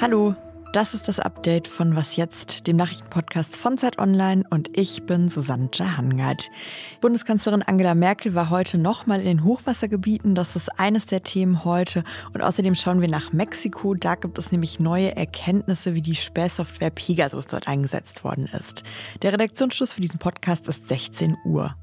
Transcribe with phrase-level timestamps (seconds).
[0.00, 0.34] Hallo,
[0.72, 5.28] das ist das Update von Was jetzt, dem Nachrichtenpodcast von Zeit Online und ich bin
[5.28, 6.48] Susanne Jahangard.
[7.02, 10.34] Bundeskanzlerin Angela Merkel war heute nochmal in den Hochwassergebieten.
[10.34, 12.02] Das ist eines der Themen heute.
[12.32, 13.92] Und außerdem schauen wir nach Mexiko.
[13.92, 18.82] Da gibt es nämlich neue Erkenntnisse, wie die Spähsoftware Pegasus dort eingesetzt worden ist.
[19.20, 21.76] Der Redaktionsschluss für diesen Podcast ist 16 Uhr.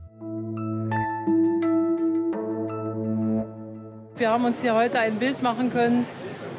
[4.24, 6.06] Wir haben uns hier heute ein Bild machen können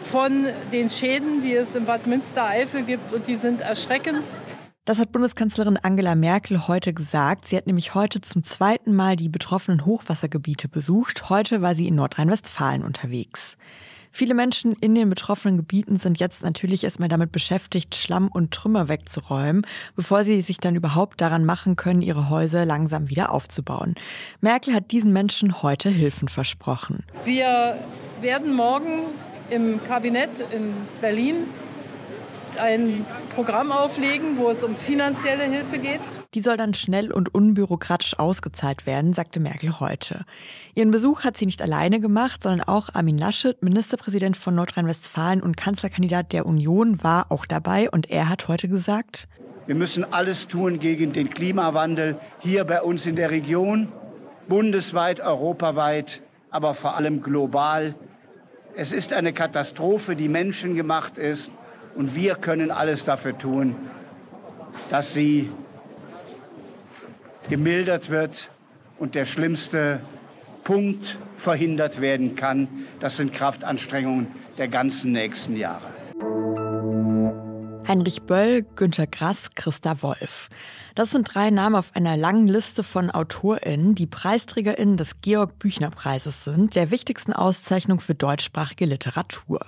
[0.05, 4.23] von den Schäden, die es im Bad Münstereifel gibt und die sind erschreckend.
[4.85, 7.49] Das hat Bundeskanzlerin Angela Merkel heute gesagt.
[7.49, 11.31] Sie hat nämlich heute zum zweiten Mal die betroffenen Hochwassergebiete besucht.
[11.31, 13.57] Heute war sie in Nordrhein-Westfalen unterwegs.
[14.17, 18.89] Viele Menschen in den betroffenen Gebieten sind jetzt natürlich erstmal damit beschäftigt, Schlamm und Trümmer
[18.89, 23.97] wegzuräumen, bevor sie sich dann überhaupt daran machen können, ihre Häuser langsam wieder aufzubauen.
[24.41, 27.03] Merkel hat diesen Menschen heute Hilfen versprochen.
[27.25, 27.77] Wir
[28.21, 29.01] werden morgen
[29.51, 31.49] im Kabinett in Berlin
[32.57, 36.01] ein Programm auflegen, wo es um finanzielle Hilfe geht.
[36.35, 40.25] Die soll dann schnell und unbürokratisch ausgezahlt werden, sagte Merkel heute.
[40.75, 45.57] Ihren Besuch hat sie nicht alleine gemacht, sondern auch Armin Laschet, Ministerpräsident von Nordrhein-Westfalen und
[45.57, 49.29] Kanzlerkandidat der Union, war auch dabei und er hat heute gesagt,
[49.67, 53.91] wir müssen alles tun gegen den Klimawandel hier bei uns in der Region,
[54.47, 57.95] bundesweit, europaweit, aber vor allem global.
[58.77, 61.51] Es ist eine Katastrophe, die menschengemacht ist.
[61.95, 63.77] Und wir können alles dafür tun,
[64.91, 65.51] dass sie
[67.49, 68.51] gemildert wird
[68.99, 70.01] und der schlimmste
[70.65, 72.69] Punkt verhindert werden kann.
[73.01, 75.95] Das sind Kraftanstrengungen der ganzen nächsten Jahre.
[77.87, 80.49] Heinrich Böll, Günter Grass, Christa Wolf.
[80.95, 86.77] Das sind drei Namen auf einer langen Liste von AutorInnen, die PreisträgerInnen des Georg-Büchner-Preises sind,
[86.77, 89.61] der wichtigsten Auszeichnung für deutschsprachige Literatur.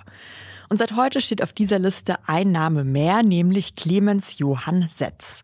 [0.69, 5.43] Und seit heute steht auf dieser Liste ein Name mehr, nämlich Clemens Johann Setz.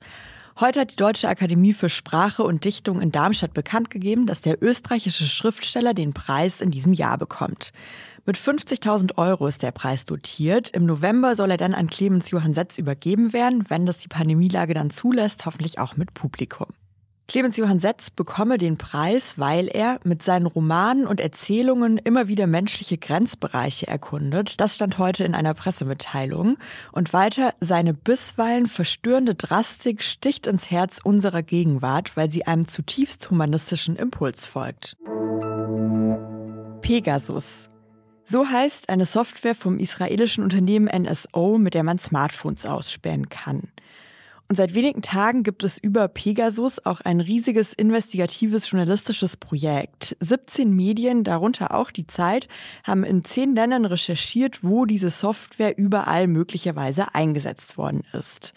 [0.59, 4.61] Heute hat die Deutsche Akademie für Sprache und Dichtung in Darmstadt bekannt gegeben, dass der
[4.61, 7.71] österreichische Schriftsteller den Preis in diesem Jahr bekommt.
[8.27, 10.69] Mit 50.000 Euro ist der Preis dotiert.
[10.69, 14.75] Im November soll er dann an Clemens Johann Setz übergeben werden, wenn das die Pandemielage
[14.75, 16.67] dann zulässt, hoffentlich auch mit Publikum.
[17.33, 22.45] Clemens Johann Setz bekomme den Preis, weil er mit seinen Romanen und Erzählungen immer wieder
[22.45, 24.61] menschliche Grenzbereiche erkundet.
[24.61, 26.57] Das stand heute in einer Pressemitteilung.
[26.91, 33.31] Und weiter, seine bisweilen verstörende Drastik sticht ins Herz unserer Gegenwart, weil sie einem zutiefst
[33.31, 34.95] humanistischen Impuls folgt.
[36.81, 37.67] Pegasus.
[38.25, 43.69] So heißt eine Software vom israelischen Unternehmen NSO, mit der man Smartphones ausspähen kann.
[44.53, 50.15] Und seit wenigen Tagen gibt es über Pegasus auch ein riesiges investigatives journalistisches Projekt.
[50.19, 52.47] 17 Medien, darunter auch die Zeit,
[52.83, 58.53] haben in zehn Ländern recherchiert, wo diese Software überall möglicherweise eingesetzt worden ist.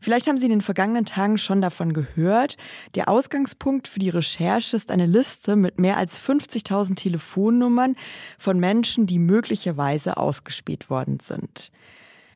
[0.00, 2.56] Vielleicht haben Sie in den vergangenen Tagen schon davon gehört.
[2.96, 7.94] Der Ausgangspunkt für die Recherche ist eine Liste mit mehr als 50.000 Telefonnummern
[8.36, 11.70] von Menschen, die möglicherweise ausgespäht worden sind.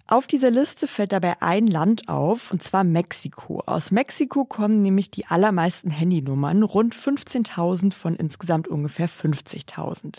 [0.07, 3.63] Auf dieser Liste fällt dabei ein Land auf, und zwar Mexiko.
[3.65, 10.19] Aus Mexiko kommen nämlich die allermeisten Handynummern, rund 15.000 von insgesamt ungefähr 50.000.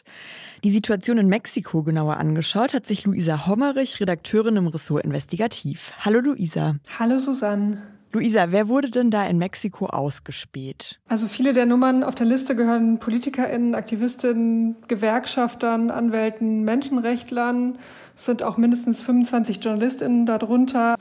[0.64, 5.94] Die Situation in Mexiko genauer angeschaut hat sich Luisa Hommerich, Redakteurin im Ressort Investigativ.
[6.00, 6.78] Hallo Luisa.
[6.98, 7.95] Hallo Susanne.
[8.16, 11.02] Luisa, wer wurde denn da in Mexiko ausgespäht?
[11.10, 17.78] Also viele der Nummern auf der Liste gehören PolitikerInnen, Aktivistinnen, Gewerkschaftern, Anwälten, Menschenrechtlern.
[18.16, 20.96] Es sind auch mindestens 25 JournalistInnen darunter.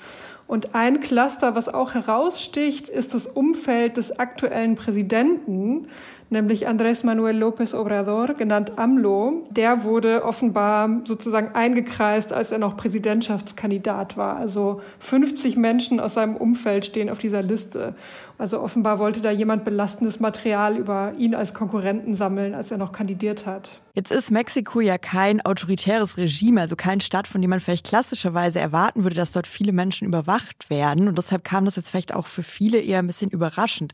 [0.47, 5.89] Und ein Cluster, was auch heraussticht, ist das Umfeld des aktuellen Präsidenten,
[6.29, 9.47] nämlich Andrés Manuel López Obrador, genannt AMLO.
[9.51, 14.37] Der wurde offenbar sozusagen eingekreist, als er noch Präsidentschaftskandidat war.
[14.37, 17.95] Also 50 Menschen aus seinem Umfeld stehen auf dieser Liste.
[18.37, 22.91] Also offenbar wollte da jemand belastendes Material über ihn als Konkurrenten sammeln, als er noch
[22.91, 23.81] kandidiert hat.
[23.95, 28.59] Jetzt ist Mexiko ja kein autoritäres Regime, also kein Staat, von dem man vielleicht klassischerweise
[28.59, 30.34] erwarten würde, dass dort viele Menschen überwacht
[30.69, 31.09] werden.
[31.09, 33.93] Und deshalb kam das jetzt vielleicht auch für viele eher ein bisschen überraschend.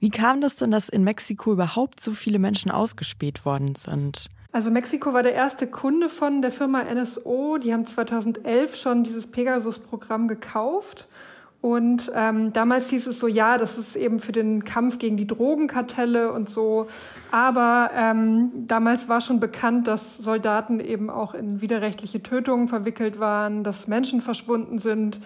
[0.00, 4.28] Wie kam das denn, dass in Mexiko überhaupt so viele Menschen ausgespäht worden sind?
[4.52, 7.58] Also Mexiko war der erste Kunde von der Firma NSO.
[7.58, 11.08] Die haben 2011 schon dieses Pegasus-Programm gekauft.
[11.60, 15.26] Und ähm, damals hieß es so, ja, das ist eben für den Kampf gegen die
[15.26, 16.86] Drogenkartelle und so.
[17.30, 23.64] Aber ähm, damals war schon bekannt, dass Soldaten eben auch in widerrechtliche Tötungen verwickelt waren,
[23.64, 25.20] dass Menschen verschwunden sind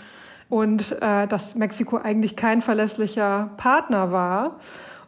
[0.51, 4.57] und äh, dass Mexiko eigentlich kein verlässlicher Partner war.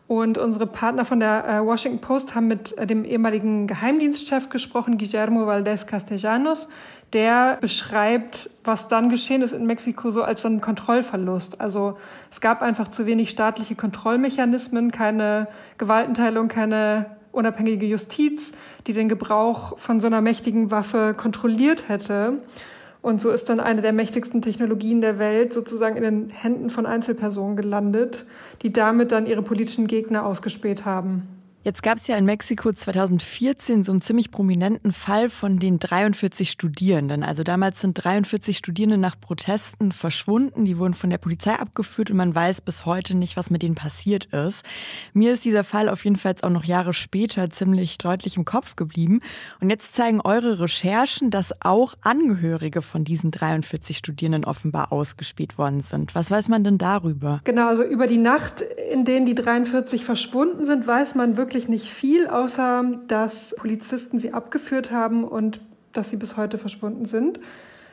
[0.06, 4.98] Und unsere Partner von der äh, Washington Post haben mit äh, dem ehemaligen Geheimdienstchef gesprochen,
[4.98, 6.68] Guillermo Valdez Castellanos.
[7.12, 11.60] Der beschreibt, was dann geschehen ist in Mexiko, so als so ein Kontrollverlust.
[11.60, 11.98] Also
[12.30, 18.52] es gab einfach zu wenig staatliche Kontrollmechanismen, keine Gewaltenteilung, keine unabhängige Justiz,
[18.86, 22.42] die den Gebrauch von so einer mächtigen Waffe kontrolliert hätte.
[23.02, 26.87] Und so ist dann eine der mächtigsten Technologien der Welt sozusagen in den Händen von
[26.87, 28.26] Einzelpersonen gelandet,
[28.62, 31.26] die damit dann ihre politischen Gegner ausgespäht haben.
[31.64, 36.50] Jetzt gab es ja in Mexiko 2014 so einen ziemlich prominenten Fall von den 43
[36.50, 37.22] Studierenden.
[37.22, 40.64] Also damals sind 43 Studierende nach Protesten verschwunden.
[40.64, 43.76] Die wurden von der Polizei abgeführt und man weiß bis heute nicht, was mit denen
[43.76, 44.64] passiert ist.
[45.12, 48.74] Mir ist dieser Fall auf jeden Fall auch noch Jahre später ziemlich deutlich im Kopf
[48.74, 49.20] geblieben.
[49.60, 55.80] Und jetzt zeigen eure Recherchen, dass auch Angehörige von diesen 43 Studierenden offenbar ausgespäht worden
[55.80, 56.16] sind.
[56.16, 57.38] Was weiß man denn darüber?
[57.44, 61.69] Genau, also über die Nacht, in denen die 43 verschwunden sind, weiß man wirklich wirklich
[61.69, 65.60] nicht viel, außer dass Polizisten sie abgeführt haben und
[65.93, 67.40] dass sie bis heute verschwunden sind.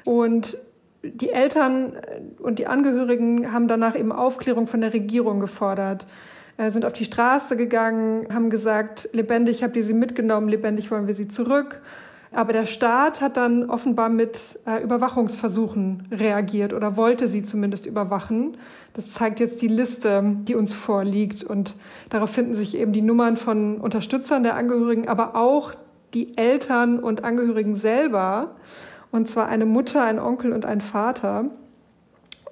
[0.06, 0.58] Und
[1.04, 1.92] die Eltern
[2.40, 6.08] und die Angehörigen haben danach eben Aufklärung von der Regierung gefordert,
[6.56, 11.08] äh, sind auf die Straße gegangen, haben gesagt, lebendig habt ihr sie mitgenommen, lebendig wollen
[11.08, 11.82] wir sie zurück.
[12.32, 18.58] Aber der Staat hat dann offenbar mit äh, Überwachungsversuchen reagiert oder wollte sie zumindest überwachen.
[18.94, 21.44] Das zeigt jetzt die Liste, die uns vorliegt.
[21.44, 21.76] Und
[22.10, 25.74] darauf finden sich eben die Nummern von Unterstützern der Angehörigen, aber auch
[26.14, 28.56] die Eltern und Angehörigen selber.
[29.12, 31.46] Und zwar eine Mutter, ein Onkel und ein Vater.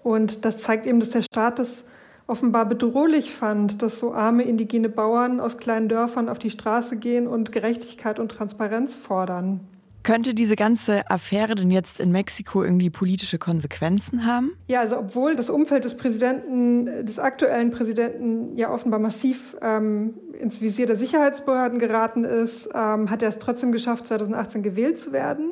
[0.02, 1.84] Und das zeigt eben, dass der Staat das
[2.28, 7.26] offenbar bedrohlich fand, dass so arme indigene Bauern aus kleinen Dörfern auf die Straße gehen
[7.28, 9.62] und Gerechtigkeit und Transparenz fordern.
[10.08, 14.52] Könnte diese ganze Affäre denn jetzt in Mexiko irgendwie politische Konsequenzen haben?
[14.68, 20.62] Ja, also obwohl das Umfeld des Präsidenten, des aktuellen Präsidenten ja offenbar massiv ähm, ins
[20.62, 25.52] Visier der Sicherheitsbehörden geraten ist, ähm, hat er es trotzdem geschafft, 2018 gewählt zu werden.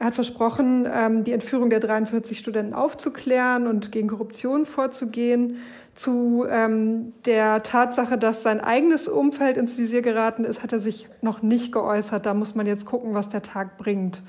[0.00, 5.58] Er hat versprochen, ähm, die Entführung der 43 Studenten aufzuklären und gegen Korruption vorzugehen.
[5.94, 11.06] Zu ähm, der Tatsache, dass sein eigenes Umfeld ins Visier geraten ist, hat er sich
[11.20, 12.24] noch nicht geäußert.
[12.24, 14.22] Da muss man jetzt gucken, was der Tag bringt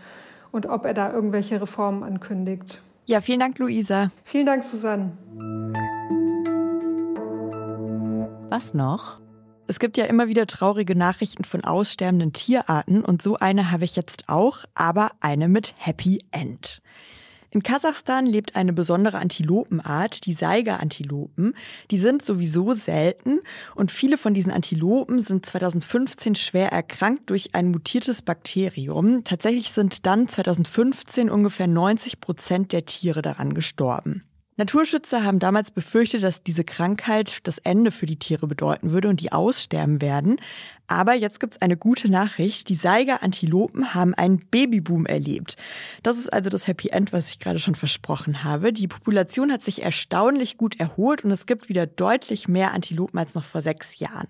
[0.52, 2.82] und ob er da irgendwelche Reformen ankündigt.
[3.06, 4.12] Ja, vielen Dank, Luisa.
[4.26, 5.14] Vielen Dank, Susanne.
[8.50, 9.22] Was noch?
[9.72, 13.96] Es gibt ja immer wieder traurige Nachrichten von aussterbenden Tierarten und so eine habe ich
[13.96, 16.82] jetzt auch, aber eine mit Happy End.
[17.52, 21.54] In Kasachstan lebt eine besondere Antilopenart, die Saiga-Antilopen.
[21.90, 23.40] Die sind sowieso selten
[23.74, 29.24] und viele von diesen Antilopen sind 2015 schwer erkrankt durch ein mutiertes Bakterium.
[29.24, 34.26] Tatsächlich sind dann 2015 ungefähr 90 Prozent der Tiere daran gestorben.
[34.58, 39.22] Naturschützer haben damals befürchtet, dass diese Krankheit das Ende für die Tiere bedeuten würde und
[39.22, 40.38] die aussterben werden.
[40.88, 42.68] Aber jetzt gibt's eine gute Nachricht.
[42.68, 45.56] Die Saiga-Antilopen haben einen Babyboom erlebt.
[46.04, 48.74] Das ist also das Happy End, was ich gerade schon versprochen habe.
[48.74, 53.36] Die Population hat sich erstaunlich gut erholt und es gibt wieder deutlich mehr Antilopen als
[53.36, 54.28] noch vor sechs Jahren.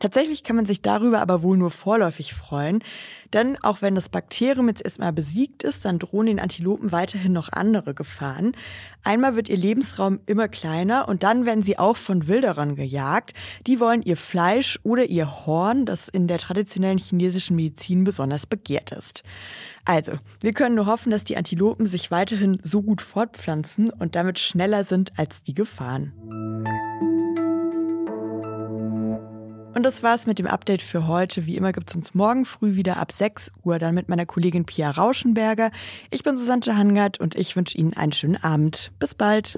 [0.00, 2.82] Tatsächlich kann man sich darüber aber wohl nur vorläufig freuen,
[3.34, 7.52] denn auch wenn das Bakterium jetzt erstmal besiegt ist, dann drohen den Antilopen weiterhin noch
[7.52, 8.52] andere Gefahren.
[9.04, 13.34] Einmal wird ihr Lebensraum immer kleiner und dann werden sie auch von Wilderern gejagt.
[13.66, 18.92] Die wollen ihr Fleisch oder ihr Horn, das in der traditionellen chinesischen Medizin besonders begehrt
[18.92, 19.22] ist.
[19.84, 24.38] Also, wir können nur hoffen, dass die Antilopen sich weiterhin so gut fortpflanzen und damit
[24.38, 26.12] schneller sind als die Gefahren.
[29.72, 31.46] Und das war's mit dem Update für heute.
[31.46, 34.90] Wie immer gibt's uns morgen früh wieder ab 6 Uhr dann mit meiner Kollegin Pia
[34.90, 35.70] Rauschenberger.
[36.10, 38.90] Ich bin Susanne Hangard und ich wünsche Ihnen einen schönen Abend.
[38.98, 39.56] Bis bald.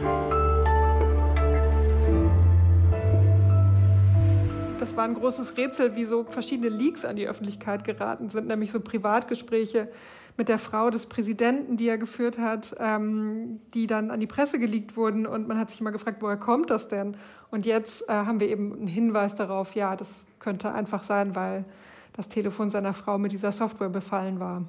[4.79, 8.71] Das war ein großes Rätsel, wie so verschiedene Leaks an die Öffentlichkeit geraten sind, nämlich
[8.71, 9.89] so Privatgespräche
[10.37, 14.59] mit der Frau des Präsidenten, die er geführt hat, ähm, die dann an die Presse
[14.59, 15.27] geleakt wurden.
[15.27, 17.17] Und man hat sich immer gefragt, woher kommt das denn?
[17.51, 21.65] Und jetzt äh, haben wir eben einen Hinweis darauf, ja, das könnte einfach sein, weil
[22.15, 24.65] das Telefon seiner Frau mit dieser Software befallen war.